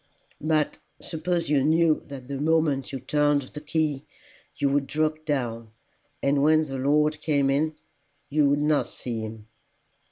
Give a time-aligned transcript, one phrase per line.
[0.41, 4.07] "But suppose you knew that the moment you turned the key
[4.55, 5.73] you would drop down,
[6.23, 7.75] and when the Lord came in
[8.27, 9.45] you would not see him."